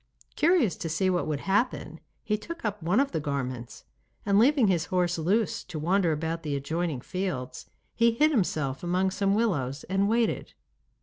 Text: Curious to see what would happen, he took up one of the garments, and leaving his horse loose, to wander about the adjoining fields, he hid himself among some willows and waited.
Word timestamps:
Curious 0.35 0.75
to 0.77 0.89
see 0.89 1.11
what 1.11 1.27
would 1.27 1.41
happen, 1.41 1.99
he 2.23 2.35
took 2.35 2.65
up 2.65 2.81
one 2.81 2.99
of 2.99 3.11
the 3.11 3.19
garments, 3.19 3.83
and 4.25 4.39
leaving 4.39 4.65
his 4.67 4.85
horse 4.85 5.19
loose, 5.19 5.63
to 5.65 5.77
wander 5.77 6.11
about 6.11 6.41
the 6.41 6.55
adjoining 6.55 7.01
fields, 7.01 7.67
he 7.93 8.09
hid 8.13 8.31
himself 8.31 8.81
among 8.83 9.11
some 9.11 9.35
willows 9.35 9.83
and 9.83 10.09
waited. 10.09 10.55